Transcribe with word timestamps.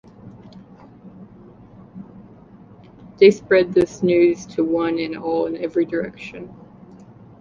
They 3.19 3.29
spread 3.29 3.71
this 3.75 4.01
news 4.01 4.47
to 4.47 4.63
one 4.63 4.97
and 4.97 5.15
all 5.15 5.45
in 5.45 5.55
every 5.57 5.85
direction. 5.85 6.49